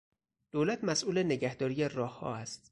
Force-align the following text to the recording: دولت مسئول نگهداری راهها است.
دولت 0.51 0.83
مسئول 0.83 1.23
نگهداری 1.23 1.87
راهها 1.89 2.35
است. 2.35 2.69